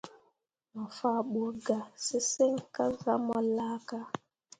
[0.73, 3.99] Mo faa ɓu ga sesǝŋ kah zah mu laaka.